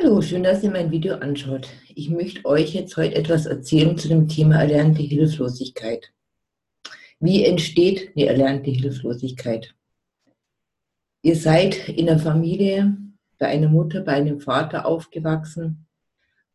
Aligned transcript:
Hallo, 0.00 0.20
schön, 0.20 0.42
dass 0.42 0.62
ihr 0.62 0.70
mein 0.70 0.90
Video 0.90 1.14
anschaut. 1.16 1.68
Ich 1.94 2.08
möchte 2.08 2.44
euch 2.44 2.74
jetzt 2.74 2.96
heute 2.96 3.16
etwas 3.16 3.46
erzählen 3.46 3.96
zu 3.96 4.08
dem 4.08 4.28
Thema 4.28 4.60
erlernte 4.60 5.02
Hilflosigkeit. 5.02 6.12
Wie 7.18 7.44
entsteht 7.44 8.12
eine 8.14 8.26
erlernte 8.26 8.70
Hilflosigkeit? 8.70 9.74
Ihr 11.22 11.36
seid 11.36 11.88
in 11.88 12.08
einer 12.08 12.18
Familie, 12.18 12.96
bei 13.38 13.48
einer 13.48 13.68
Mutter, 13.68 14.02
bei 14.02 14.12
einem 14.12 14.40
Vater 14.40 14.86
aufgewachsen, 14.86 15.86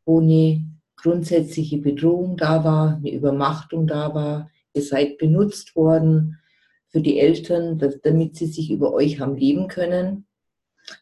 wo 0.05 0.21
eine 0.21 0.65
grundsätzliche 0.95 1.79
Bedrohung 1.79 2.37
da 2.37 2.63
war, 2.63 2.95
eine 2.97 3.11
Übermachtung 3.11 3.87
da 3.87 4.13
war. 4.13 4.51
Ihr 4.73 4.83
seid 4.83 5.17
benutzt 5.17 5.75
worden 5.75 6.39
für 6.87 7.01
die 7.01 7.19
Eltern, 7.19 7.77
damit 8.03 8.37
sie 8.37 8.47
sich 8.47 8.71
über 8.71 8.93
euch 8.93 9.19
haben 9.19 9.35
leben 9.35 9.67
können. 9.67 10.27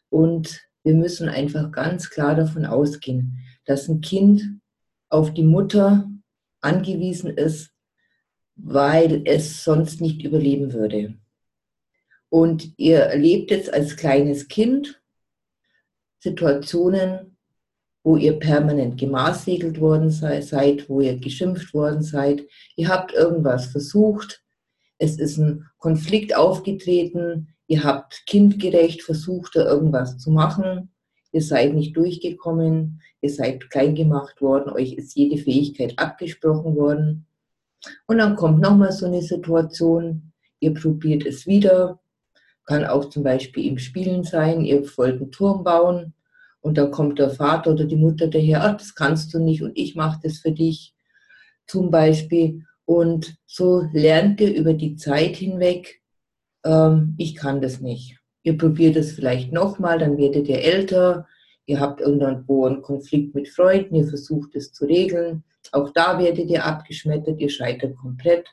Und 0.08 0.71
wir 0.84 0.94
müssen 0.94 1.28
einfach 1.28 1.70
ganz 1.70 2.10
klar 2.10 2.34
davon 2.34 2.66
ausgehen, 2.66 3.38
dass 3.64 3.88
ein 3.88 4.00
Kind 4.00 4.42
auf 5.08 5.32
die 5.32 5.44
Mutter 5.44 6.10
angewiesen 6.60 7.30
ist, 7.30 7.70
weil 8.56 9.22
es 9.24 9.64
sonst 9.64 10.00
nicht 10.00 10.22
überleben 10.22 10.72
würde. 10.72 11.14
Und 12.28 12.72
ihr 12.78 12.98
erlebt 12.98 13.50
jetzt 13.50 13.72
als 13.72 13.96
kleines 13.96 14.48
Kind 14.48 15.02
Situationen, 16.18 17.36
wo 18.04 18.16
ihr 18.16 18.38
permanent 18.38 18.98
gemaßregelt 18.98 19.80
worden 19.80 20.10
seid, 20.10 20.88
wo 20.88 21.00
ihr 21.00 21.18
geschimpft 21.18 21.72
worden 21.74 22.02
seid. 22.02 22.44
Ihr 22.76 22.88
habt 22.88 23.12
irgendwas 23.12 23.66
versucht. 23.66 24.42
Es 24.98 25.18
ist 25.18 25.38
ein 25.38 25.68
Konflikt 25.78 26.34
aufgetreten 26.34 27.54
ihr 27.72 27.84
habt 27.84 28.26
kindgerecht 28.26 29.02
versucht, 29.02 29.56
da 29.56 29.64
irgendwas 29.64 30.18
zu 30.18 30.30
machen, 30.30 30.90
ihr 31.32 31.40
seid 31.40 31.72
nicht 31.72 31.96
durchgekommen, 31.96 33.00
ihr 33.22 33.30
seid 33.30 33.70
klein 33.70 33.94
gemacht 33.94 34.42
worden, 34.42 34.70
euch 34.70 34.92
ist 34.92 35.16
jede 35.16 35.38
Fähigkeit 35.42 35.98
abgesprochen 35.98 36.76
worden. 36.76 37.26
Und 38.06 38.18
dann 38.18 38.36
kommt 38.36 38.60
nochmal 38.60 38.92
so 38.92 39.06
eine 39.06 39.22
Situation, 39.22 40.32
ihr 40.60 40.74
probiert 40.74 41.24
es 41.24 41.46
wieder, 41.46 41.98
kann 42.66 42.84
auch 42.84 43.06
zum 43.08 43.22
Beispiel 43.22 43.66
im 43.66 43.78
Spielen 43.78 44.22
sein, 44.22 44.66
ihr 44.66 44.86
wollt 44.98 45.22
einen 45.22 45.32
Turm 45.32 45.64
bauen. 45.64 46.12
Und 46.60 46.76
dann 46.76 46.90
kommt 46.90 47.18
der 47.18 47.30
Vater 47.30 47.72
oder 47.72 47.86
die 47.86 47.96
Mutter 47.96 48.28
daher, 48.28 48.64
ach, 48.64 48.76
das 48.76 48.94
kannst 48.94 49.32
du 49.32 49.38
nicht 49.38 49.62
und 49.62 49.72
ich 49.78 49.96
mache 49.96 50.20
das 50.22 50.40
für 50.40 50.52
dich. 50.52 50.94
Zum 51.66 51.90
Beispiel. 51.90 52.66
Und 52.84 53.34
so 53.46 53.88
lernt 53.94 54.42
ihr 54.42 54.54
über 54.54 54.74
die 54.74 54.94
Zeit 54.94 55.36
hinweg, 55.36 56.01
ähm, 56.64 57.14
ich 57.18 57.34
kann 57.34 57.60
das 57.60 57.80
nicht. 57.80 58.18
Ihr 58.42 58.56
probiert 58.56 58.96
es 58.96 59.12
vielleicht 59.12 59.52
nochmal, 59.52 59.98
dann 59.98 60.18
werdet 60.18 60.48
ihr 60.48 60.60
älter, 60.60 61.26
ihr 61.66 61.80
habt 61.80 62.00
irgendwo 62.00 62.66
einen 62.66 62.82
Konflikt 62.82 63.34
mit 63.34 63.48
Freunden, 63.48 63.94
ihr 63.94 64.08
versucht 64.08 64.54
es 64.54 64.72
zu 64.72 64.84
regeln. 64.84 65.44
Auch 65.70 65.90
da 65.90 66.18
werdet 66.18 66.50
ihr 66.50 66.64
abgeschmettert, 66.64 67.40
ihr 67.40 67.50
scheitert 67.50 67.96
komplett. 67.96 68.48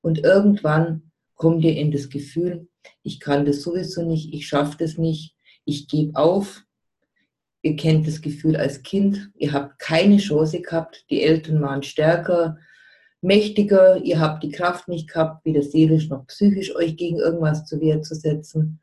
Und 0.00 0.18
irgendwann 0.24 1.12
kommt 1.36 1.64
ihr 1.64 1.76
in 1.76 1.92
das 1.92 2.08
Gefühl, 2.08 2.68
ich 3.02 3.20
kann 3.20 3.44
das 3.44 3.62
sowieso 3.62 4.02
nicht, 4.02 4.34
ich 4.34 4.48
schaffe 4.48 4.76
das 4.78 4.98
nicht, 4.98 5.34
ich 5.64 5.88
gebe 5.88 6.18
auf. 6.18 6.64
Ihr 7.62 7.76
kennt 7.76 8.06
das 8.06 8.22
Gefühl 8.22 8.56
als 8.56 8.82
Kind, 8.82 9.30
ihr 9.36 9.52
habt 9.52 9.78
keine 9.78 10.16
Chance 10.16 10.60
gehabt, 10.60 11.04
die 11.10 11.22
Eltern 11.22 11.60
waren 11.60 11.82
stärker, 11.82 12.56
mächtiger, 13.22 13.98
ihr 14.02 14.18
habt 14.20 14.42
die 14.42 14.50
Kraft 14.50 14.88
nicht 14.88 15.08
gehabt, 15.08 15.44
weder 15.44 15.62
seelisch 15.62 16.08
noch 16.08 16.26
psychisch 16.26 16.74
euch 16.74 16.96
gegen 16.96 17.18
irgendwas 17.18 17.66
zur 17.66 17.80
Wehr 17.80 18.02
zu 18.02 18.14
setzen. 18.14 18.80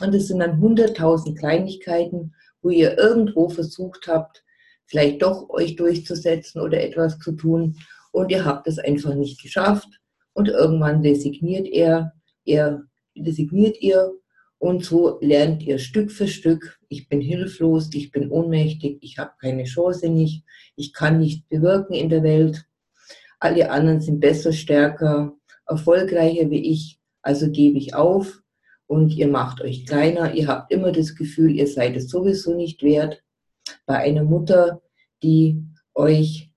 Und 0.00 0.14
es 0.14 0.28
sind 0.28 0.38
dann 0.38 0.60
hunderttausend 0.60 1.38
Kleinigkeiten, 1.38 2.34
wo 2.62 2.70
ihr 2.70 2.96
irgendwo 2.96 3.48
versucht 3.48 4.06
habt, 4.06 4.44
vielleicht 4.86 5.22
doch 5.22 5.50
euch 5.50 5.76
durchzusetzen 5.76 6.60
oder 6.60 6.82
etwas 6.82 7.18
zu 7.18 7.32
tun. 7.32 7.76
Und 8.12 8.30
ihr 8.30 8.44
habt 8.44 8.66
es 8.68 8.78
einfach 8.78 9.14
nicht 9.14 9.42
geschafft. 9.42 9.88
Und 10.32 10.48
irgendwann 10.48 11.02
resigniert 11.02 11.66
er, 11.66 12.12
er 12.44 12.82
resigniert 13.16 13.80
ihr. 13.80 14.12
Und 14.58 14.84
so 14.84 15.18
lernt 15.20 15.62
ihr 15.64 15.78
Stück 15.78 16.12
für 16.12 16.28
Stück, 16.28 16.78
ich 16.88 17.08
bin 17.08 17.20
hilflos, 17.20 17.90
ich 17.92 18.12
bin 18.12 18.30
ohnmächtig, 18.30 18.98
ich 19.00 19.18
habe 19.18 19.32
keine 19.40 19.64
Chance 19.64 20.08
nicht, 20.08 20.44
ich 20.76 20.92
kann 20.92 21.18
nicht 21.18 21.48
bewirken 21.48 21.94
in 21.94 22.08
der 22.08 22.22
Welt 22.22 22.64
alle 23.42 23.70
anderen 23.70 24.00
sind 24.00 24.20
besser, 24.20 24.52
stärker, 24.52 25.34
erfolgreicher 25.66 26.48
wie 26.50 26.70
ich, 26.70 27.00
also 27.22 27.50
gebe 27.50 27.76
ich 27.76 27.94
auf 27.94 28.40
und 28.86 29.12
ihr 29.16 29.26
macht 29.26 29.60
euch 29.62 29.84
kleiner. 29.84 30.32
Ihr 30.32 30.46
habt 30.46 30.72
immer 30.72 30.92
das 30.92 31.16
Gefühl, 31.16 31.50
ihr 31.50 31.66
seid 31.66 31.96
es 31.96 32.08
sowieso 32.08 32.54
nicht 32.54 32.84
wert. 32.84 33.22
Bei 33.84 33.96
einer 33.96 34.22
Mutter, 34.22 34.80
die 35.24 35.60
euch 35.94 36.50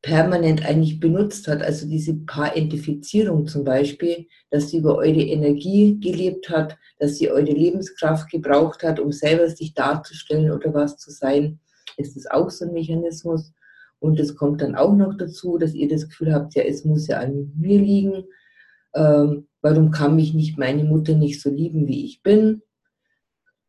permanent 0.00 0.64
eigentlich 0.64 1.00
benutzt 1.00 1.48
hat, 1.48 1.60
also 1.60 1.86
diese 1.86 2.14
Parentifizierung 2.14 3.46
zum 3.46 3.64
Beispiel, 3.64 4.26
dass 4.50 4.70
sie 4.70 4.78
über 4.78 4.96
eure 4.96 5.20
Energie 5.20 6.00
gelebt 6.00 6.48
hat, 6.48 6.78
dass 6.98 7.18
sie 7.18 7.30
eure 7.30 7.42
Lebenskraft 7.42 8.30
gebraucht 8.30 8.82
hat, 8.82 8.98
um 8.98 9.12
selber 9.12 9.48
sich 9.50 9.74
darzustellen 9.74 10.50
oder 10.50 10.72
was 10.72 10.96
zu 10.96 11.10
sein, 11.10 11.60
ist 11.98 12.16
es 12.16 12.26
auch 12.26 12.50
so 12.50 12.64
ein 12.64 12.72
Mechanismus. 12.72 13.52
Und 14.02 14.18
es 14.18 14.34
kommt 14.34 14.60
dann 14.62 14.74
auch 14.74 14.96
noch 14.96 15.16
dazu, 15.16 15.58
dass 15.58 15.74
ihr 15.74 15.86
das 15.86 16.08
Gefühl 16.08 16.34
habt, 16.34 16.56
ja, 16.56 16.64
es 16.64 16.84
muss 16.84 17.06
ja 17.06 17.20
an 17.20 17.52
mir 17.56 17.78
liegen. 17.78 18.24
Ähm, 18.96 19.46
warum 19.60 19.92
kann 19.92 20.16
mich 20.16 20.34
nicht 20.34 20.58
meine 20.58 20.82
Mutter 20.82 21.14
nicht 21.14 21.40
so 21.40 21.50
lieben, 21.50 21.86
wie 21.86 22.04
ich 22.04 22.20
bin? 22.20 22.62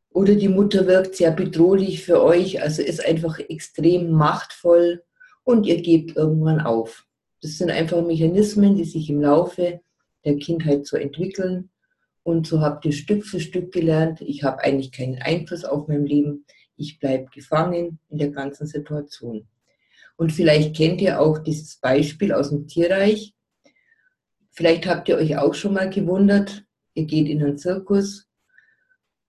Oder 0.10 0.34
die 0.34 0.50
Mutter 0.50 0.88
wirkt 0.88 1.16
sehr 1.16 1.30
bedrohlich 1.30 2.04
für 2.04 2.24
euch, 2.24 2.64
also 2.64 2.82
ist 2.82 3.06
einfach 3.06 3.38
extrem 3.38 4.10
machtvoll 4.10 5.04
und 5.44 5.68
ihr 5.68 5.80
gebt 5.84 6.18
irgendwann 6.18 6.62
auf. 6.62 7.06
Das 7.44 7.60
sind 7.60 7.70
einfach 7.70 8.04
Mechanismen, 8.04 8.76
die 8.76 8.86
sich 8.86 9.12
im 9.12 9.22
Laufe 9.22 9.82
der 10.26 10.38
Kindheit 10.38 10.88
so 10.88 10.98
entwickeln. 10.98 11.70
Und 12.24 12.48
so 12.48 12.60
habt 12.60 12.86
ihr 12.86 12.92
Stück 12.92 13.24
für 13.24 13.40
Stück 13.40 13.72
gelernt, 13.72 14.20
ich 14.20 14.44
habe 14.44 14.64
eigentlich 14.64 14.92
keinen 14.92 15.22
Einfluss 15.22 15.64
auf 15.64 15.88
mein 15.88 16.08
Leben, 16.08 16.46
ich 16.76 16.98
bleibe 16.98 17.28
gefangen 17.32 18.00
in 18.10 18.18
der 18.18 18.32
ganzen 18.32 18.66
Situation. 18.66 19.48
Und 20.16 20.32
vielleicht 20.32 20.76
kennt 20.76 21.02
ihr 21.02 21.20
auch 21.20 21.40
dieses 21.40 21.78
Beispiel 21.78 22.34
aus 22.34 22.50
dem 22.50 22.68
Tierreich. 22.68 23.34
Vielleicht 24.52 24.86
habt 24.88 25.10
ihr 25.10 25.18
euch 25.18 25.38
auch 25.38 25.54
schon 25.54 25.74
mal 25.74 25.90
gewundert, 25.90 26.64
ihr 26.94 27.06
geht 27.06 27.28
in 27.28 27.44
einen 27.44 27.58
Zirkus, 27.58 28.28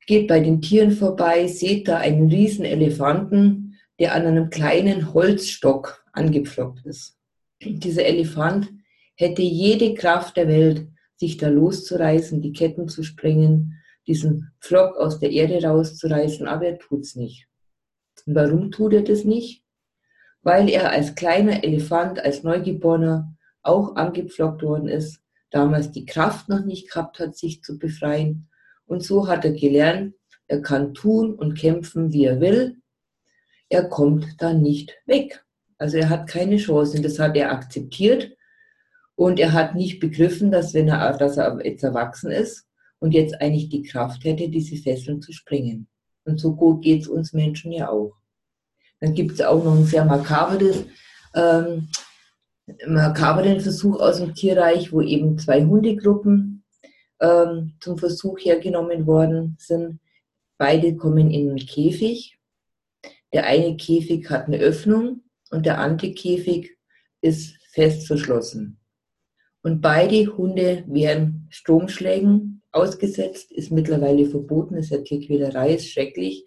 geht 0.07 0.29
bei 0.29 0.41
den 0.41 0.61
Tieren 0.61 0.91
vorbei, 0.91 1.47
seht 1.47 1.89
da 1.89 1.99
einen 1.99 2.29
riesen 2.29 2.65
Elefanten, 2.65 3.79
der 3.99 4.15
an 4.15 4.27
einem 4.27 4.51
kleinen 4.51 5.15
Holzstock 5.15 6.05
angepflockt 6.13 6.85
ist. 6.85 7.17
Dieser 7.63 8.05
Elefant 8.05 8.71
hätte 9.17 9.43
jede 9.43 9.95
Kraft 9.95 10.37
der 10.37 10.49
Welt, 10.49 10.89
sich 11.17 11.37
da 11.39 11.49
loszureißen, 11.49 12.43
die 12.43 12.53
Ketten 12.53 12.89
zu 12.89 13.03
sprengen, 13.03 13.81
diesen 14.07 14.53
Pflock 14.61 14.97
aus 14.97 15.21
der 15.21 15.31
Erde 15.31 15.63
rauszureißen, 15.65 16.47
aber 16.47 16.67
er 16.67 16.79
tut 16.79 17.03
es 17.03 17.17
nicht. 17.17 17.49
Und 18.27 18.35
warum 18.35 18.71
tut 18.71 18.93
er 18.93 19.03
das 19.03 19.25
nicht? 19.25 19.64
Weil 20.45 20.69
er 20.69 20.91
als 20.91 21.15
kleiner 21.15 21.65
Elefant, 21.65 22.21
als 22.21 22.43
Neugeborener 22.45 23.35
auch 23.63 23.97
angepflockt 23.97 24.63
worden 24.63 24.89
ist, 24.89 25.21
damals 25.51 25.91
die 25.91 26.05
Kraft 26.05 26.49
noch 26.49 26.65
nicht 26.65 26.91
gehabt 26.91 27.19
hat, 27.19 27.37
sich 27.37 27.63
zu 27.63 27.79
befreien. 27.79 28.49
Und 28.85 29.03
so 29.03 29.27
hat 29.27 29.45
er 29.45 29.53
gelernt, 29.53 30.15
er 30.47 30.61
kann 30.61 30.93
tun 30.93 31.35
und 31.35 31.55
kämpfen, 31.55 32.13
wie 32.13 32.27
er 32.27 32.41
will. 32.41 32.77
Er 33.71 33.89
kommt 33.89 34.27
da 34.39 34.53
nicht 34.53 34.93
weg. 35.07 35.45
Also 35.79 35.97
er 35.97 36.11
hat 36.11 36.29
keine 36.29 36.59
Chance. 36.59 36.99
Und 36.99 37.05
das 37.05 37.19
hat 37.19 37.35
er 37.37 37.51
akzeptiert. 37.51 38.37
Und 39.17 39.41
er 39.41 39.55
hat 39.55 39.75
nicht 39.75 39.99
begriffen, 39.99 40.51
dass, 40.51 40.75
wenn 40.75 40.89
er, 40.89 41.17
dass 41.17 41.39
er 41.39 41.65
jetzt 41.65 41.85
erwachsen 41.85 42.31
ist 42.31 42.67
und 42.99 43.13
jetzt 43.15 43.41
eigentlich 43.41 43.71
die 43.71 43.83
Kraft 43.83 44.25
hätte, 44.25 44.51
diese 44.51 44.77
Fesseln 44.77 45.23
zu 45.23 45.33
springen. 45.33 45.89
Und 46.25 46.39
so 46.39 46.55
gut 46.55 46.83
geht 46.83 47.03
es 47.03 47.09
uns 47.09 47.33
Menschen 47.33 47.73
ja 47.73 47.89
auch. 47.89 48.13
Dann 49.05 49.13
gibt 49.13 49.33
es 49.33 49.43
auch 49.43 49.63
noch 49.63 49.77
ein 49.77 49.85
sehr 49.85 50.07
makaberes, 50.07 50.85
ähm, 51.35 51.89
makaberen 52.87 53.61
Versuch 53.61 54.01
aus 54.01 54.17
dem 54.17 54.35
Tierreich, 54.35 54.93
wo 54.93 55.03
eben 55.03 55.39
zwei 55.39 55.63
Hundegruppen 55.63 56.65
ähm, 57.21 57.75
zum 57.81 57.99
Versuch 57.99 58.39
hergenommen 58.39 59.07
worden 59.07 59.59
sind. 59.61 60.01
Beide 60.57 60.97
kommen 60.97 61.31
in 61.31 61.51
einen 61.51 61.59
Käfig. 61.59 62.39
Der 63.35 63.45
eine 63.45 63.77
Käfig 63.77 64.31
hat 64.31 64.47
eine 64.47 64.57
Öffnung 64.57 65.21
und 65.51 65.67
der 65.67 65.81
andere 65.81 66.13
Käfig 66.13 66.79
ist 67.21 67.59
fest 67.73 68.07
verschlossen. 68.07 68.81
Und 69.63 69.83
beide 69.83 70.35
Hunde 70.35 70.85
werden 70.87 71.47
Stromschlägen 71.51 72.63
ausgesetzt, 72.73 73.53
ist 73.53 73.71
mittlerweile 73.71 74.25
verboten, 74.25 74.77
ist 74.77 74.93
ja 74.93 75.03
Tierquälerei, 75.03 75.75
ist 75.75 75.91
schrecklich. 75.91 76.47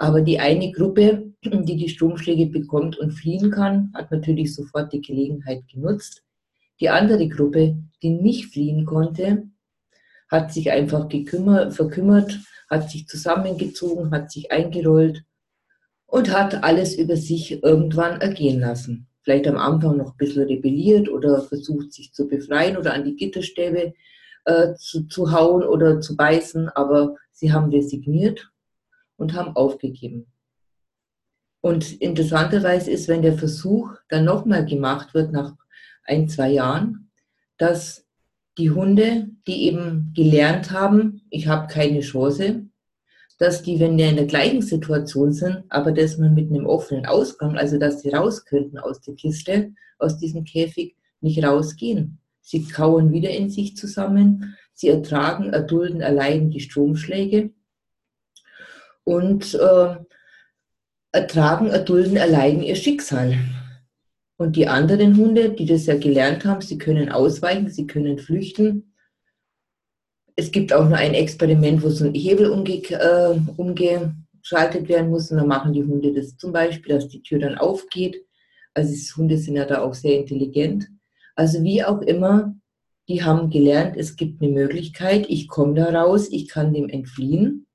Aber 0.00 0.22
die 0.22 0.40
eine 0.40 0.72
Gruppe, 0.72 1.30
die 1.44 1.76
die 1.76 1.90
Stromschläge 1.90 2.46
bekommt 2.46 2.98
und 2.98 3.12
fliehen 3.12 3.50
kann, 3.50 3.92
hat 3.94 4.10
natürlich 4.10 4.54
sofort 4.54 4.92
die 4.94 5.02
Gelegenheit 5.02 5.68
genutzt. 5.68 6.22
Die 6.80 6.88
andere 6.88 7.28
Gruppe, 7.28 7.76
die 8.02 8.08
nicht 8.08 8.46
fliehen 8.46 8.86
konnte, 8.86 9.42
hat 10.30 10.54
sich 10.54 10.70
einfach 10.70 11.08
gekümmert, 11.10 11.74
verkümmert, 11.74 12.40
hat 12.70 12.90
sich 12.90 13.06
zusammengezogen, 13.08 14.10
hat 14.10 14.30
sich 14.30 14.50
eingerollt 14.50 15.22
und 16.06 16.32
hat 16.32 16.64
alles 16.64 16.96
über 16.96 17.16
sich 17.16 17.62
irgendwann 17.62 18.22
ergehen 18.22 18.60
lassen. 18.60 19.06
Vielleicht 19.20 19.48
am 19.48 19.58
Anfang 19.58 19.98
noch 19.98 20.12
ein 20.12 20.16
bisschen 20.16 20.44
rebelliert 20.44 21.10
oder 21.10 21.42
versucht, 21.42 21.92
sich 21.92 22.14
zu 22.14 22.26
befreien 22.26 22.78
oder 22.78 22.94
an 22.94 23.04
die 23.04 23.16
Gitterstäbe 23.16 23.92
äh, 24.46 24.74
zu, 24.76 25.06
zu 25.08 25.30
hauen 25.30 25.62
oder 25.62 26.00
zu 26.00 26.16
beißen, 26.16 26.70
aber 26.70 27.16
sie 27.32 27.52
haben 27.52 27.70
resigniert 27.70 28.50
und 29.20 29.34
haben 29.34 29.54
aufgegeben. 29.54 30.26
Und 31.60 32.00
interessanterweise 32.00 32.90
ist, 32.90 33.06
wenn 33.06 33.20
der 33.20 33.36
Versuch 33.36 33.92
dann 34.08 34.24
nochmal 34.24 34.64
gemacht 34.64 35.12
wird 35.12 35.30
nach 35.30 35.54
ein, 36.04 36.28
zwei 36.28 36.50
Jahren, 36.50 37.10
dass 37.58 38.06
die 38.56 38.70
Hunde, 38.70 39.28
die 39.46 39.64
eben 39.64 40.12
gelernt 40.16 40.70
haben, 40.70 41.20
ich 41.28 41.46
habe 41.48 41.72
keine 41.72 42.00
Chance, 42.00 42.64
dass 43.38 43.62
die, 43.62 43.78
wenn 43.78 43.98
die 43.98 44.04
in 44.04 44.16
der 44.16 44.26
gleichen 44.26 44.62
Situation 44.62 45.32
sind, 45.32 45.64
aber 45.68 45.92
dass 45.92 46.16
man 46.16 46.34
mit 46.34 46.50
einem 46.50 46.66
offenen 46.66 47.04
Ausgang, 47.04 47.56
also 47.56 47.78
dass 47.78 48.00
sie 48.00 48.10
raus 48.10 48.46
könnten 48.46 48.78
aus 48.78 49.02
der 49.02 49.14
Kiste, 49.14 49.72
aus 49.98 50.16
diesem 50.16 50.44
Käfig, 50.44 50.96
nicht 51.20 51.44
rausgehen. 51.44 52.18
Sie 52.40 52.64
kauen 52.64 53.12
wieder 53.12 53.30
in 53.30 53.50
sich 53.50 53.76
zusammen, 53.76 54.56
sie 54.72 54.88
ertragen, 54.88 55.52
erdulden, 55.52 56.00
erleiden 56.00 56.50
die 56.50 56.60
Stromschläge 56.60 57.52
und 59.10 59.54
äh, 59.54 59.96
ertragen, 61.10 61.66
erdulden, 61.66 62.16
erleiden 62.16 62.62
ihr 62.62 62.76
Schicksal. 62.76 63.38
Und 64.36 64.54
die 64.54 64.68
anderen 64.68 65.16
Hunde, 65.16 65.50
die 65.50 65.66
das 65.66 65.86
ja 65.86 65.96
gelernt 65.96 66.44
haben, 66.44 66.60
sie 66.60 66.78
können 66.78 67.10
ausweichen, 67.10 67.68
sie 67.68 67.88
können 67.88 68.18
flüchten. 68.18 68.94
Es 70.36 70.52
gibt 70.52 70.72
auch 70.72 70.88
noch 70.88 70.96
ein 70.96 71.14
Experiment, 71.14 71.82
wo 71.82 71.90
so 71.90 72.04
ein 72.04 72.14
Hebel 72.14 72.50
umge 72.50 72.74
äh, 72.88 73.36
umgeschaltet 73.56 74.88
werden 74.88 75.10
muss. 75.10 75.30
Und 75.32 75.38
dann 75.38 75.48
machen 75.48 75.72
die 75.72 75.82
Hunde 75.82 76.14
das 76.14 76.36
zum 76.36 76.52
Beispiel, 76.52 76.94
dass 76.94 77.08
die 77.08 77.22
Tür 77.22 77.40
dann 77.40 77.58
aufgeht. 77.58 78.24
Also 78.74 78.94
Hunde 79.16 79.36
sind 79.38 79.56
ja 79.56 79.64
da 79.64 79.82
auch 79.82 79.94
sehr 79.94 80.16
intelligent. 80.16 80.88
Also 81.34 81.64
wie 81.64 81.82
auch 81.82 82.00
immer, 82.00 82.54
die 83.08 83.24
haben 83.24 83.50
gelernt, 83.50 83.96
es 83.96 84.14
gibt 84.14 84.40
eine 84.40 84.52
Möglichkeit, 84.52 85.26
ich 85.28 85.48
komme 85.48 85.74
da 85.74 85.90
raus, 85.90 86.28
ich 86.30 86.48
kann 86.48 86.72
dem 86.72 86.88
entfliehen. 86.88 87.66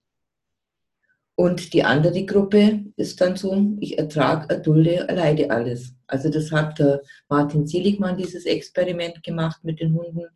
Und 1.36 1.74
die 1.74 1.84
andere 1.84 2.26
Gruppe 2.26 2.86
ist 2.96 3.20
dann 3.20 3.36
so, 3.36 3.76
ich 3.82 3.98
ertrage, 3.98 4.50
erdulde, 4.50 5.08
erleide 5.08 5.52
alles. 5.52 5.94
Also 6.08 6.30
das 6.30 6.52
hat 6.52 6.80
der 6.80 7.02
Martin 7.28 7.68
Seligmann 7.68 8.18
dieses 8.18 8.46
Experiment 8.46 9.22
gemacht 9.22 9.64
mit 9.64 9.82
den 9.82 9.94
Hunden. 9.94 10.28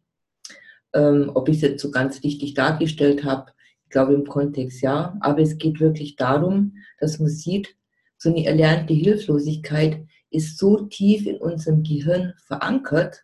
Ähm, 0.94 1.32
ob 1.34 1.48
ich 1.48 1.58
es 1.58 1.62
jetzt 1.62 1.82
so 1.82 1.92
ganz 1.92 2.22
richtig 2.24 2.54
dargestellt 2.54 3.24
habe, 3.24 3.52
ich 3.86 3.92
glaube 3.92 4.14
im 4.14 4.26
Kontext 4.26 4.82
ja, 4.82 5.18
aber 5.22 5.40
es 5.40 5.58
geht 5.58 5.80
wirklich 5.80 6.16
darum, 6.16 6.76
dass 7.00 7.20
man 7.20 7.30
sieht, 7.30 7.76
so 8.18 8.30
eine 8.30 8.46
erlernte 8.46 8.94
Hilflosigkeit 8.94 10.06
ist 10.30 10.58
so 10.58 10.86
tief 10.88 11.26
in 11.26 11.38
unserem 11.38 11.84
Gehirn 11.84 12.34
verankert, 12.46 13.24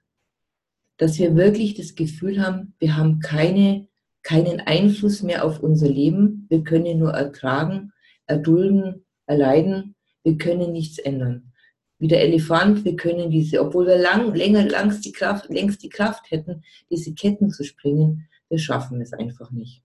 dass 0.98 1.20
wir 1.20 1.36
wirklich 1.36 1.74
das 1.74 1.96
Gefühl 1.96 2.42
haben, 2.42 2.74
wir 2.80 2.96
haben 2.96 3.20
keine 3.20 3.88
keinen 4.26 4.60
Einfluss 4.60 5.22
mehr 5.22 5.46
auf 5.46 5.60
unser 5.60 5.88
Leben. 5.88 6.48
Wir 6.50 6.64
können 6.64 6.98
nur 6.98 7.12
ertragen, 7.12 7.94
erdulden, 8.26 9.06
erleiden. 9.28 9.96
Wir 10.24 10.38
können 10.38 10.74
nichts 10.74 10.98
ändern. 10.98 11.54
Wie 12.00 12.08
der 12.08 12.24
Elefant, 12.24 12.84
wir 12.84 12.96
können 12.96 13.30
diese, 13.30 13.62
obwohl 13.62 13.86
wir 13.86 13.98
lang, 13.98 14.34
länger, 14.34 14.64
längst 14.64 15.06
die 15.06 15.12
Kraft, 15.12 15.50
längst 15.50 15.84
die 15.84 15.90
Kraft 15.90 16.30
hätten, 16.32 16.64
diese 16.90 17.14
Ketten 17.14 17.52
zu 17.52 17.64
springen, 17.64 18.28
wir 18.50 18.58
schaffen 18.58 19.00
es 19.00 19.14
einfach 19.14 19.52
nicht. 19.52 19.84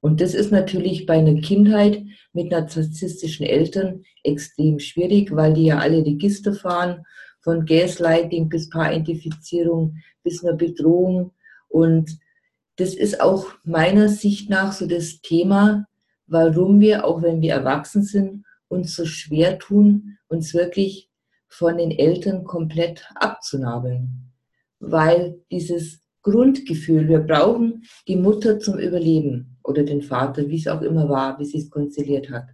Und 0.00 0.20
das 0.20 0.34
ist 0.34 0.52
natürlich 0.52 1.06
bei 1.06 1.18
einer 1.18 1.40
Kindheit 1.40 2.04
mit 2.34 2.50
narzisstischen 2.50 3.46
Eltern 3.46 4.04
extrem 4.22 4.78
schwierig, 4.78 5.34
weil 5.34 5.54
die 5.54 5.64
ja 5.64 5.78
alle 5.78 6.04
Register 6.04 6.52
fahren, 6.52 7.04
von 7.40 7.64
Gaslighting 7.64 8.48
bis 8.50 8.68
Paaridentifizierung 8.68 9.96
bis 10.22 10.44
einer 10.44 10.56
Bedrohung. 10.56 11.32
Und 11.68 12.18
das 12.76 12.94
ist 12.94 13.20
auch 13.20 13.46
meiner 13.64 14.08
Sicht 14.08 14.50
nach 14.50 14.72
so 14.72 14.86
das 14.86 15.20
Thema, 15.20 15.86
warum 16.26 16.80
wir, 16.80 17.04
auch 17.04 17.22
wenn 17.22 17.40
wir 17.40 17.52
erwachsen 17.52 18.02
sind, 18.02 18.44
uns 18.68 18.94
so 18.94 19.04
schwer 19.04 19.58
tun, 19.58 20.18
uns 20.28 20.54
wirklich 20.54 21.10
von 21.48 21.78
den 21.78 21.90
Eltern 21.90 22.44
komplett 22.44 23.04
abzunabeln. 23.14 24.32
Weil 24.78 25.40
dieses 25.50 26.00
Grundgefühl, 26.22 27.08
wir 27.08 27.20
brauchen 27.20 27.84
die 28.08 28.16
Mutter 28.16 28.58
zum 28.58 28.78
Überleben 28.78 29.56
oder 29.62 29.84
den 29.84 30.02
Vater, 30.02 30.48
wie 30.48 30.58
es 30.58 30.66
auch 30.66 30.82
immer 30.82 31.08
war, 31.08 31.38
wie 31.38 31.44
sie 31.44 31.58
es 31.58 31.70
konziliert 31.70 32.30
hat. 32.30 32.48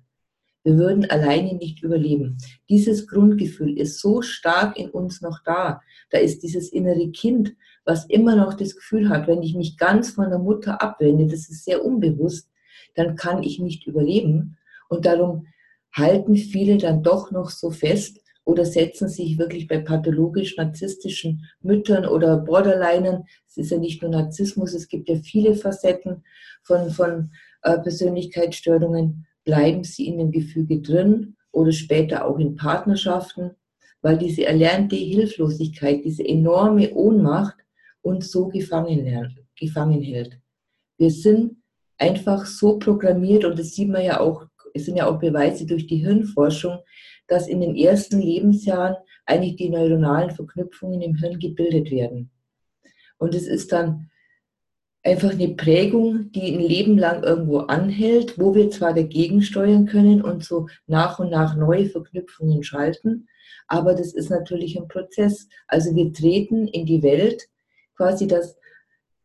Wir 0.65 0.77
würden 0.77 1.11
alleine 1.11 1.55
nicht 1.55 1.83
überleben. 1.83 2.39
Dieses 2.69 3.09
Grundgefühl 3.09 3.77
ist 3.77 3.99
so 3.99 4.23
stark 4.23 4.79
in 4.79 4.91
uns 4.91 5.21
noch 5.21 5.41
da. 5.45 5.81
Da 6.11 6.19
ist 6.19 6.43
dieses 6.43 6.71
innere 6.71 7.11
Kind, 7.11 7.57
was 7.85 8.05
immer 8.07 8.37
noch 8.37 8.55
das 8.55 8.75
Gefühl 8.75 9.09
hat, 9.09 9.27
wenn 9.27 9.43
ich 9.43 9.55
mich 9.55 9.77
ganz 9.77 10.11
von 10.11 10.31
der 10.31 10.39
Mutter 10.39 10.83
abwende, 10.83 11.27
das 11.27 11.49
ist 11.49 11.65
sehr 11.65 11.85
unbewusst, 11.85 12.49
dann 12.95 13.17
kann 13.17 13.43
ich 13.43 13.59
nicht 13.59 13.87
überleben. 13.87 14.57
Und 14.89 15.07
darum 15.07 15.47
halten 15.93 16.37
viele 16.37 16.79
dann 16.79 17.03
doch 17.03 17.31
noch 17.31 17.51
so 17.51 17.71
fest 17.71 18.21
oder 18.45 18.65
setzen 18.65 19.09
sich 19.09 19.39
wirklich 19.39 19.69
bei 19.69 19.79
pathologisch-narzisstischen 19.79 21.45
Müttern 21.61 22.07
oder 22.07 22.39
Borderlinern. 22.39 23.25
Es 23.49 23.57
ist 23.57 23.71
ja 23.71 23.79
nicht 23.79 24.03
nur 24.03 24.11
Narzissmus, 24.11 24.75
es 24.75 24.89
gibt 24.89 25.09
ja 25.09 25.17
viele 25.17 25.55
Facetten 25.55 26.25
von, 26.63 26.91
von 26.91 27.31
äh, 27.63 27.79
Persönlichkeitsstörungen. 27.79 29.27
Bleiben 29.45 29.85
sie 29.85 30.07
in 30.07 30.19
dem 30.19 30.31
Gefüge 30.31 30.81
drin 30.81 31.37
oder 31.51 31.73
später 31.73 32.27
auch 32.27 32.39
in 32.39 32.57
Partnerschaften, 32.57 33.53
weil 34.01 34.19
diese 34.19 34.45
erlernte 34.45 34.97
Hilflosigkeit, 34.97 36.05
diese 36.05 36.27
enorme 36.27 36.93
Ohnmacht 36.93 37.57
uns 38.03 38.31
so 38.31 38.49
gefangen, 38.49 39.37
gefangen 39.59 40.03
hält. 40.03 40.39
Wir 40.99 41.11
sind 41.11 41.57
einfach 41.99 42.47
so 42.47 42.79
programmiert 42.79 43.45
und 43.45 43.59
das 43.59 43.75
sieht 43.75 43.89
man 43.89 44.05
ja 44.05 44.21
auch, 44.21 44.47
es 44.75 44.87
sind 44.87 44.97
ja 44.97 45.07
auch 45.07 45.19
Beweise 45.19 45.67
durch 45.67 45.87
die 45.87 45.99
Hirnforschung, 45.99 46.79
dass 47.29 47.49
in 47.49 47.61
den 47.61 47.77
ersten 47.77 48.21
Lebensjahren 48.21 48.97
eigentlich 49.25 49.57
die 49.57 49.71
neuronalen 49.71 50.31
Verknüpfungen 50.31 51.01
im 51.01 51.15
Hirn 51.17 51.39
gebildet 51.39 51.91
werden. 51.91 52.31
Und 53.19 53.35
es 53.35 53.47
ist 53.47 53.73
dann 53.73 54.11
einfach 55.05 55.31
eine 55.31 55.49
Prägung, 55.49 56.31
die 56.33 56.55
ein 56.55 56.61
Leben 56.61 56.99
lang 56.99 57.23
irgendwo 57.23 57.59
anhält, 57.59 58.39
wo 58.39 58.55
wir 58.55 58.71
zwar 58.71 58.95
dagegen 58.95 59.43
steuern 59.43 59.87
können 59.87 60.23
und 60.23 60.45
so 60.45 60.67
nach 60.87 61.19
und 61.19 61.31
nach 61.31 61.57
neue 61.57 61.87
Verknüpfungen 61.87 62.63
schalten, 62.63 63.29
aber 63.67 63.95
das 63.95 64.13
ist 64.13 64.31
natürlich 64.31 64.77
ein 64.77 64.89
Prozess. 64.89 65.49
Also 65.67 65.95
wir 65.95 66.13
treten 66.13 66.69
in 66.69 66.85
die 66.87 67.03
Welt 67.03 67.49
quasi, 68.03 68.27
dass, 68.27 68.57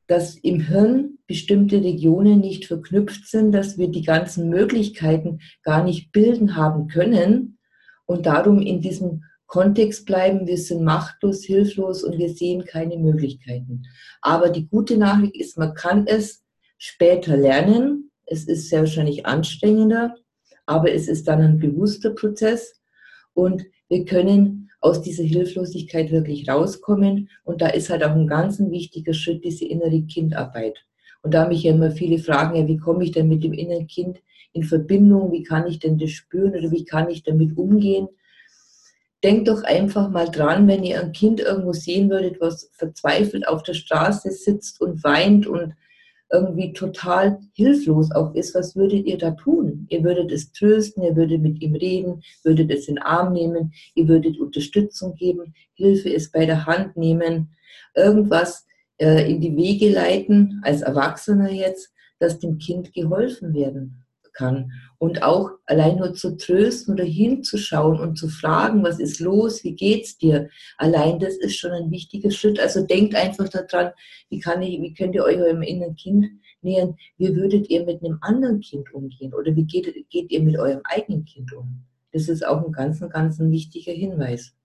dass 0.05 0.35
im 0.35 0.59
Hirn 0.59 1.17
bestimmte 1.25 1.77
Regionen 1.83 2.39
nicht 2.41 2.67
verknüpft 2.67 3.27
sind, 3.27 3.51
dass 3.51 3.79
wir 3.79 3.87
die 3.89 4.03
ganzen 4.03 4.49
Möglichkeiten 4.49 5.39
gar 5.63 5.83
nicht 5.83 6.11
bilden 6.11 6.55
haben 6.55 6.87
können 6.87 7.57
und 8.05 8.27
darum 8.27 8.61
in 8.61 8.79
diesem 8.79 9.23
Kontext 9.47 10.05
bleiben, 10.05 10.45
wir 10.45 10.59
sind 10.59 10.83
machtlos, 10.83 11.43
hilflos 11.43 12.03
und 12.03 12.19
wir 12.19 12.29
sehen 12.29 12.65
keine 12.65 12.97
Möglichkeiten. 12.97 13.83
Aber 14.21 14.49
die 14.49 14.67
gute 14.67 14.97
Nachricht 14.97 15.35
ist, 15.37 15.57
man 15.57 15.73
kann 15.73 16.05
es 16.05 16.43
später 16.77 17.35
lernen. 17.35 18.11
Es 18.27 18.43
ist 18.43 18.69
sehr 18.69 18.81
wahrscheinlich 18.81 19.25
anstrengender, 19.25 20.13
aber 20.67 20.91
es 20.91 21.07
ist 21.07 21.27
dann 21.27 21.41
ein 21.41 21.57
bewusster 21.57 22.11
Prozess 22.11 22.79
und 23.33 23.65
wir 23.89 24.05
können 24.05 24.66
aus 24.79 25.01
dieser 25.01 25.23
Hilflosigkeit 25.23 26.11
wirklich 26.11 26.49
rauskommen. 26.49 27.29
Und 27.43 27.61
da 27.61 27.67
ist 27.67 27.89
halt 27.89 28.03
auch 28.03 28.11
ein 28.11 28.27
ganz 28.27 28.59
wichtiger 28.59 29.13
Schritt 29.13 29.43
diese 29.43 29.65
innere 29.65 30.01
Kindarbeit. 30.03 30.85
Und 31.23 31.33
da 31.33 31.47
mich 31.47 31.63
ja 31.63 31.73
immer 31.73 31.91
viele 31.91 32.19
fragen, 32.19 32.55
ja, 32.55 32.67
wie 32.67 32.77
komme 32.77 33.03
ich 33.03 33.11
denn 33.11 33.27
mit 33.27 33.43
dem 33.43 33.53
inneren 33.53 33.87
Kind 33.87 34.19
in 34.53 34.63
Verbindung? 34.63 35.31
Wie 35.31 35.43
kann 35.43 35.67
ich 35.67 35.79
denn 35.79 35.97
das 35.97 36.11
spüren 36.11 36.55
oder 36.55 36.71
wie 36.71 36.85
kann 36.85 37.09
ich 37.09 37.23
damit 37.23 37.57
umgehen? 37.57 38.07
Denkt 39.23 39.47
doch 39.47 39.63
einfach 39.63 40.09
mal 40.09 40.29
dran, 40.29 40.67
wenn 40.67 40.83
ihr 40.83 41.01
ein 41.01 41.11
Kind 41.11 41.39
irgendwo 41.39 41.73
sehen 41.73 42.09
würdet, 42.09 42.39
was 42.39 42.69
verzweifelt 42.73 43.47
auf 43.47 43.63
der 43.63 43.73
Straße 43.73 44.31
sitzt 44.31 44.79
und 44.79 45.03
weint 45.03 45.47
und 45.47 45.73
irgendwie 46.31 46.73
total 46.73 47.39
hilflos 47.53 48.11
auch 48.11 48.33
ist, 48.35 48.53
was 48.53 48.75
würdet 48.75 49.05
ihr 49.05 49.17
da 49.17 49.31
tun? 49.31 49.87
Ihr 49.89 50.03
würdet 50.03 50.31
es 50.31 50.51
trösten, 50.51 51.03
ihr 51.03 51.15
würdet 51.15 51.41
mit 51.41 51.61
ihm 51.61 51.75
reden, 51.75 52.21
würdet 52.43 52.71
es 52.71 52.87
in 52.87 52.95
den 52.95 53.03
Arm 53.03 53.33
nehmen, 53.33 53.73
ihr 53.95 54.07
würdet 54.07 54.39
Unterstützung 54.39 55.15
geben, 55.15 55.53
Hilfe 55.73 56.09
ist 56.09 56.33
bei 56.33 56.45
der 56.45 56.65
Hand 56.65 56.97
nehmen, 56.97 57.55
irgendwas 57.95 58.65
äh, 58.97 59.29
in 59.31 59.41
die 59.41 59.55
Wege 59.55 59.89
leiten, 59.89 60.61
als 60.63 60.81
Erwachsener 60.81 61.51
jetzt, 61.51 61.93
dass 62.19 62.39
dem 62.39 62.57
Kind 62.57 62.93
geholfen 62.93 63.53
werden 63.53 64.03
kann. 64.33 64.71
Und 64.99 65.21
auch 65.21 65.51
allein 65.67 65.97
nur 65.97 66.15
zu 66.15 66.37
trösten 66.37 66.95
oder 66.95 67.03
hinzuschauen 67.03 67.99
und 67.99 68.17
zu 68.17 68.29
fragen, 68.29 68.83
was 68.83 68.99
ist 68.99 69.19
los, 69.19 69.63
wie 69.63 69.75
geht's 69.75 70.17
dir? 70.17 70.49
Allein 70.77 71.19
das 71.19 71.35
ist 71.35 71.57
schon 71.57 71.71
ein 71.71 71.91
wichtiger 71.91 72.31
Schritt. 72.31 72.59
Also 72.59 72.83
denkt 72.83 73.13
einfach 73.13 73.47
daran, 73.47 73.91
wie 74.29 74.39
kann 74.39 74.61
ich, 74.63 74.81
wie 74.81 74.93
könnt 74.93 75.13
ihr 75.13 75.23
euch 75.23 75.37
eurem 75.37 75.61
inneren 75.61 75.95
Kind 75.95 76.25
nähern? 76.61 76.95
Wie 77.17 77.35
würdet 77.35 77.69
ihr 77.69 77.85
mit 77.85 78.03
einem 78.03 78.17
anderen 78.21 78.59
Kind 78.59 78.91
umgehen? 78.91 79.33
Oder 79.35 79.55
wie 79.55 79.65
geht, 79.65 80.09
geht 80.09 80.31
ihr 80.31 80.41
mit 80.41 80.57
eurem 80.57 80.81
eigenen 80.85 81.25
Kind 81.25 81.53
um? 81.53 81.83
Das 82.11 82.27
ist 82.27 82.45
auch 82.45 82.65
ein 82.65 82.71
ganz, 82.71 82.99
ganz 83.09 83.39
ein 83.39 83.51
wichtiger 83.51 83.93
Hinweis. 83.93 84.55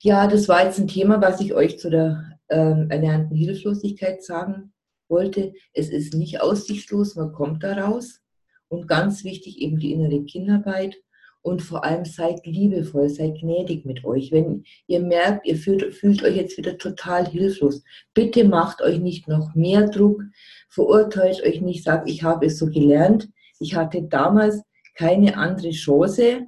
Ja, 0.00 0.26
das 0.26 0.48
war 0.48 0.64
jetzt 0.64 0.78
ein 0.78 0.88
Thema, 0.88 1.20
was 1.20 1.40
ich 1.40 1.52
euch 1.52 1.78
zu 1.78 1.90
der 1.90 2.38
ähm, 2.48 2.90
erlernten 2.90 3.36
Hilflosigkeit 3.36 4.22
sagen 4.22 4.72
wollte. 5.08 5.52
Es 5.72 5.90
ist 5.90 6.14
nicht 6.14 6.40
aussichtslos, 6.40 7.16
man 7.16 7.32
kommt 7.32 7.62
daraus. 7.62 8.20
Und 8.68 8.88
ganz 8.88 9.24
wichtig 9.24 9.58
eben 9.58 9.78
die 9.78 9.92
innere 9.92 10.24
Kindarbeit. 10.24 10.96
Und 11.42 11.62
vor 11.62 11.84
allem 11.84 12.04
seid 12.04 12.44
liebevoll, 12.44 13.08
seid 13.08 13.38
gnädig 13.38 13.84
mit 13.84 14.04
euch. 14.04 14.32
Wenn 14.32 14.64
ihr 14.88 14.98
merkt, 14.98 15.46
ihr 15.46 15.56
fühlt, 15.56 15.94
fühlt 15.94 16.24
euch 16.24 16.34
jetzt 16.34 16.58
wieder 16.58 16.76
total 16.76 17.28
hilflos, 17.28 17.84
bitte 18.14 18.42
macht 18.42 18.82
euch 18.82 18.98
nicht 18.98 19.28
noch 19.28 19.54
mehr 19.54 19.88
Druck, 19.88 20.24
verurteilt 20.68 21.40
euch 21.44 21.60
nicht, 21.60 21.84
sagt, 21.84 22.10
ich 22.10 22.24
habe 22.24 22.46
es 22.46 22.58
so 22.58 22.66
gelernt. 22.66 23.28
Ich 23.60 23.76
hatte 23.76 24.02
damals 24.02 24.60
keine 24.96 25.36
andere 25.36 25.70
Chance, 25.70 26.46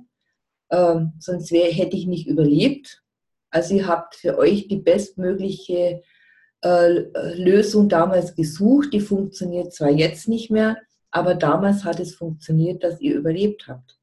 ähm, 0.71 1.13
sonst 1.19 1.53
wär, 1.53 1.71
hätte 1.71 1.97
ich 1.97 2.07
nicht 2.07 2.27
überlebt. 2.27 3.03
Also 3.51 3.75
ihr 3.75 3.87
habt 3.87 4.17
für 4.17 4.37
euch 4.37 4.69
die 4.69 4.79
bestmögliche 4.79 6.03
äh, 6.63 6.89
Lösung 7.35 7.89
damals 7.89 8.35
gesucht. 8.35 8.93
Die 8.93 9.01
funktioniert 9.01 9.73
zwar 9.73 9.91
jetzt 9.91 10.29
nicht 10.29 10.51
mehr, 10.51 10.77
aber 11.11 11.35
damals 11.35 11.85
hat 11.85 12.01
es 12.01 12.15
funktioniert, 12.15 12.83
dass 12.83 13.01
ihr 13.01 13.17
überlebt 13.17 13.67
habt. 13.69 13.99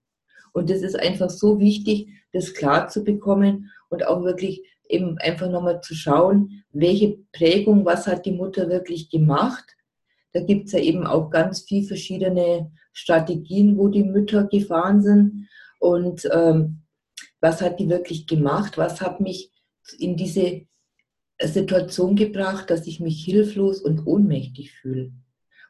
Und 0.53 0.69
das 0.69 0.81
ist 0.81 0.97
einfach 0.97 1.29
so 1.29 1.59
wichtig, 1.59 2.07
das 2.31 2.53
klar 2.53 2.87
zu 2.87 3.03
bekommen 3.03 3.71
und 3.89 4.07
auch 4.07 4.23
wirklich 4.23 4.63
eben 4.87 5.17
einfach 5.17 5.49
nochmal 5.49 5.81
zu 5.81 5.95
schauen, 5.95 6.63
welche 6.71 7.17
Prägung, 7.31 7.85
was 7.85 8.07
hat 8.07 8.25
die 8.25 8.31
Mutter 8.31 8.69
wirklich 8.69 9.09
gemacht. 9.09 9.65
Da 10.33 10.41
gibt 10.41 10.67
es 10.67 10.73
ja 10.73 10.79
eben 10.79 11.05
auch 11.05 11.29
ganz 11.29 11.61
viele 11.61 11.87
verschiedene 11.87 12.71
Strategien, 12.93 13.77
wo 13.77 13.87
die 13.87 14.03
Mütter 14.03 14.45
gefahren 14.45 15.01
sind. 15.01 15.47
Und 15.79 16.27
ähm, 16.31 16.81
was 17.41 17.61
hat 17.61 17.79
die 17.79 17.89
wirklich 17.89 18.27
gemacht? 18.27 18.77
Was 18.77 19.01
hat 19.01 19.19
mich 19.19 19.51
in 19.99 20.15
diese 20.15 20.61
Situation 21.41 22.15
gebracht, 22.15 22.69
dass 22.69 22.87
ich 22.87 22.99
mich 22.99 23.23
hilflos 23.23 23.81
und 23.81 24.05
ohnmächtig 24.07 24.71
fühle? 24.71 25.11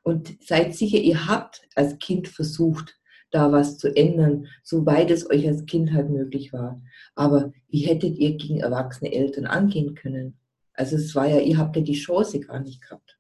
Und 0.05 0.38
seid 0.43 0.75
sicher, 0.75 1.00
ihr 1.00 1.27
habt 1.27 1.67
als 1.74 1.97
Kind 1.97 2.27
versucht, 2.27 2.95
da 3.31 3.51
was 3.51 3.79
zu 3.79 3.93
ändern, 3.95 4.45
soweit 4.62 5.09
es 5.09 5.27
euch 5.27 5.47
als 5.47 5.65
Kind 5.65 5.93
halt 5.93 6.12
möglich 6.12 6.53
war. 6.53 6.79
Aber 7.15 7.51
wie 7.69 7.88
hättet 7.88 8.19
ihr 8.19 8.38
gegen 8.38 8.59
erwachsene 8.59 9.12
Eltern 9.12 9.47
angehen 9.47 9.95
können? 9.95 10.38
Also 10.74 10.97
es 10.97 11.15
war 11.15 11.27
ja, 11.27 11.39
ihr 11.39 11.57
habt 11.57 11.75
ja 11.75 11.81
die 11.81 12.00
Chance 12.00 12.39
gar 12.39 12.59
nicht 12.59 12.83
gehabt. 12.83 13.17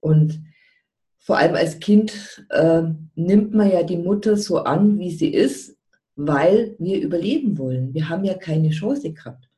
Und 0.00 0.42
vor 1.18 1.38
allem 1.38 1.54
als 1.54 1.78
Kind 1.78 2.44
äh, 2.50 2.82
nimmt 3.14 3.54
man 3.54 3.70
ja 3.70 3.84
die 3.84 3.98
Mutter 3.98 4.36
so 4.36 4.58
an, 4.58 4.98
wie 4.98 5.12
sie 5.12 5.32
ist, 5.32 5.76
weil 6.16 6.74
wir 6.80 7.00
überleben 7.00 7.58
wollen. 7.58 7.94
Wir 7.94 8.08
haben 8.08 8.24
ja 8.24 8.34
keine 8.34 8.70
Chance 8.70 9.12
gehabt. 9.12 9.48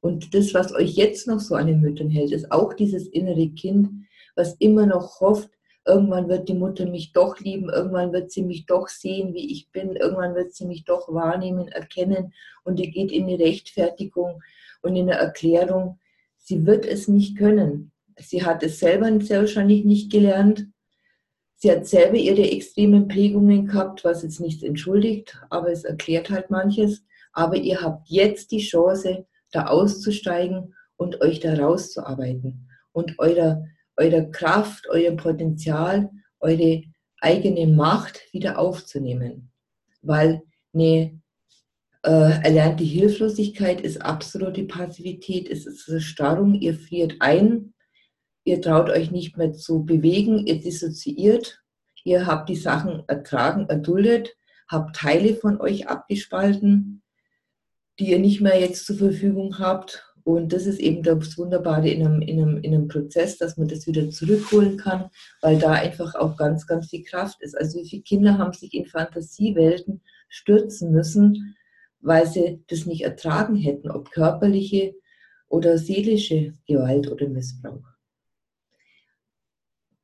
Und 0.00 0.34
das, 0.34 0.52
was 0.52 0.74
euch 0.74 0.96
jetzt 0.96 1.26
noch 1.26 1.40
so 1.40 1.54
an 1.54 1.68
den 1.68 1.80
Müttern 1.80 2.10
hält, 2.10 2.32
ist 2.32 2.52
auch 2.52 2.74
dieses 2.74 3.08
innere 3.08 3.48
Kind, 3.48 3.88
was 4.34 4.54
immer 4.56 4.84
noch 4.84 5.20
hofft, 5.20 5.50
Irgendwann 5.84 6.28
wird 6.28 6.48
die 6.48 6.54
Mutter 6.54 6.86
mich 6.86 7.12
doch 7.12 7.40
lieben, 7.40 7.68
irgendwann 7.68 8.12
wird 8.12 8.30
sie 8.30 8.42
mich 8.42 8.66
doch 8.66 8.88
sehen, 8.88 9.34
wie 9.34 9.52
ich 9.52 9.70
bin, 9.72 9.96
irgendwann 9.96 10.34
wird 10.34 10.54
sie 10.54 10.66
mich 10.66 10.84
doch 10.84 11.12
wahrnehmen, 11.12 11.68
erkennen 11.68 12.32
und 12.62 12.78
die 12.78 12.90
geht 12.90 13.10
in 13.10 13.26
die 13.26 13.34
Rechtfertigung 13.34 14.40
und 14.82 14.94
in 14.94 15.10
eine 15.10 15.18
Erklärung. 15.18 15.98
Sie 16.36 16.66
wird 16.66 16.86
es 16.86 17.08
nicht 17.08 17.36
können. 17.36 17.92
Sie 18.16 18.44
hat 18.44 18.62
es 18.62 18.78
selber 18.78 19.06
wahrscheinlich 19.06 19.84
nicht 19.84 20.12
gelernt. 20.12 20.68
Sie 21.56 21.70
hat 21.70 21.86
selber 21.86 22.16
ihre 22.16 22.42
extremen 22.42 23.08
Prägungen 23.08 23.66
gehabt, 23.66 24.04
was 24.04 24.22
jetzt 24.22 24.40
nichts 24.40 24.62
entschuldigt, 24.62 25.36
aber 25.50 25.70
es 25.70 25.84
erklärt 25.84 26.30
halt 26.30 26.50
manches. 26.50 27.04
Aber 27.32 27.56
ihr 27.56 27.80
habt 27.80 28.08
jetzt 28.08 28.50
die 28.50 28.60
Chance, 28.60 29.26
da 29.52 29.66
auszusteigen 29.66 30.74
und 30.96 31.20
euch 31.20 31.40
da 31.40 31.54
rauszuarbeiten 31.54 32.68
und 32.92 33.18
eurer 33.18 33.64
eurer 33.96 34.30
Kraft, 34.30 34.86
euer 34.88 35.12
Potenzial, 35.12 36.10
eure 36.40 36.82
eigene 37.20 37.66
Macht 37.66 38.20
wieder 38.32 38.58
aufzunehmen. 38.58 39.50
Weil 40.02 40.42
eine 40.74 41.20
äh, 42.04 42.42
erlernte 42.42 42.84
Hilflosigkeit 42.84 43.80
ist 43.80 44.02
absolute 44.02 44.64
Passivität, 44.64 45.48
es 45.48 45.66
ist 45.66 46.02
Starrung, 46.02 46.54
ihr 46.54 46.74
friert 46.74 47.16
ein, 47.20 47.74
ihr 48.44 48.60
traut 48.60 48.90
euch 48.90 49.10
nicht 49.10 49.36
mehr 49.36 49.52
zu 49.52 49.84
bewegen, 49.84 50.46
ihr 50.46 50.60
dissoziiert, 50.60 51.62
ihr 52.04 52.26
habt 52.26 52.48
die 52.48 52.56
Sachen 52.56 53.04
ertragen, 53.06 53.66
erduldet, 53.68 54.34
habt 54.66 54.96
Teile 54.96 55.36
von 55.36 55.60
euch 55.60 55.86
abgespalten, 55.88 57.02
die 58.00 58.10
ihr 58.10 58.18
nicht 58.18 58.40
mehr 58.40 58.58
jetzt 58.58 58.86
zur 58.86 58.96
Verfügung 58.96 59.58
habt 59.60 60.11
und 60.24 60.52
das 60.52 60.66
ist 60.66 60.78
eben 60.78 61.02
das 61.02 61.36
Wunderbare 61.38 61.88
in 61.88 62.06
einem, 62.06 62.22
in, 62.22 62.40
einem, 62.40 62.58
in 62.58 62.74
einem 62.74 62.88
Prozess, 62.88 63.38
dass 63.38 63.56
man 63.56 63.68
das 63.68 63.86
wieder 63.86 64.10
zurückholen 64.10 64.76
kann, 64.76 65.10
weil 65.40 65.58
da 65.58 65.72
einfach 65.72 66.14
auch 66.14 66.36
ganz, 66.36 66.66
ganz 66.66 66.90
viel 66.90 67.02
Kraft 67.02 67.40
ist. 67.42 67.56
Also 67.56 67.78
wie 67.78 67.88
viele 67.88 68.02
Kinder 68.02 68.38
haben 68.38 68.52
sich 68.52 68.74
in 68.74 68.86
Fantasiewelten 68.86 70.00
stürzen 70.28 70.92
müssen, 70.92 71.56
weil 72.00 72.26
sie 72.26 72.62
das 72.68 72.86
nicht 72.86 73.02
ertragen 73.02 73.56
hätten, 73.56 73.90
ob 73.90 74.10
körperliche 74.10 74.94
oder 75.48 75.78
seelische 75.78 76.54
Gewalt 76.66 77.10
oder 77.10 77.28
Missbrauch. 77.28 77.92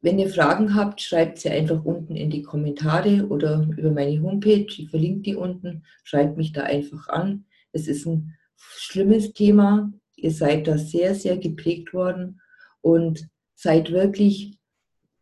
Wenn 0.00 0.18
ihr 0.18 0.28
Fragen 0.28 0.74
habt, 0.74 1.00
schreibt 1.00 1.38
sie 1.38 1.50
einfach 1.50 1.84
unten 1.84 2.14
in 2.14 2.30
die 2.30 2.42
Kommentare 2.42 3.26
oder 3.28 3.68
über 3.76 3.90
meine 3.90 4.22
Homepage. 4.22 4.66
Ich 4.68 4.90
verlinke 4.90 5.22
die 5.22 5.34
unten. 5.34 5.84
Schreibt 6.04 6.36
mich 6.36 6.52
da 6.52 6.62
einfach 6.62 7.08
an. 7.08 7.46
Es 7.72 7.88
ist 7.88 8.06
ein 8.06 8.36
schlimmes 8.56 9.32
Thema. 9.32 9.92
Ihr 10.20 10.32
seid 10.32 10.66
da 10.66 10.76
sehr, 10.76 11.14
sehr 11.14 11.36
geprägt 11.36 11.94
worden 11.94 12.40
und 12.80 13.28
seid 13.54 13.92
wirklich 13.92 14.58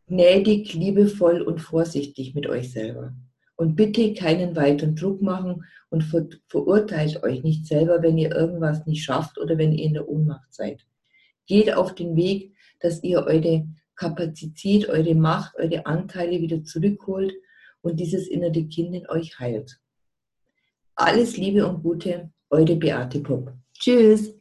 gnädig, 0.07 0.73
liebevoll 0.73 1.41
und 1.41 1.59
vorsichtig 1.59 2.33
mit 2.33 2.47
euch 2.47 2.71
selber. 2.71 3.13
Und 3.55 3.75
bitte 3.75 4.13
keinen 4.13 4.55
weiteren 4.55 4.95
Druck 4.95 5.21
machen 5.21 5.63
und 5.89 6.03
ver 6.03 6.27
verurteilt 6.47 7.23
euch 7.23 7.43
nicht 7.43 7.67
selber, 7.67 8.01
wenn 8.01 8.17
ihr 8.17 8.31
irgendwas 8.31 8.85
nicht 8.85 9.03
schafft 9.03 9.37
oder 9.37 9.57
wenn 9.57 9.71
ihr 9.71 9.85
in 9.85 9.93
der 9.93 10.07
Ohnmacht 10.07 10.53
seid. 10.53 10.85
Geht 11.45 11.73
auf 11.73 11.93
den 11.95 12.15
Weg, 12.15 12.55
dass 12.79 13.03
ihr 13.03 13.23
eure 13.23 13.67
Kapazität, 13.95 14.89
eure 14.89 15.15
Macht, 15.15 15.55
eure 15.57 15.85
Anteile 15.85 16.39
wieder 16.41 16.63
zurückholt 16.63 17.33
und 17.81 17.99
dieses 17.99 18.27
innere 18.27 18.65
Kind 18.65 18.95
in 18.95 19.09
euch 19.09 19.39
heilt. 19.39 19.79
Alles 20.95 21.37
Liebe 21.37 21.67
und 21.67 21.83
Gute, 21.83 22.31
eure 22.49 22.75
Beate 22.75 23.19
Pupp. 23.19 23.53
Tschüss! 23.73 24.36